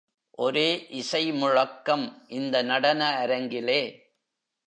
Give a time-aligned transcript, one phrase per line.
[0.31, 0.87] ஒரே
[0.89, 2.25] இசை முழக்கம்
[2.27, 3.81] இந்த நடன அரங்கிலே.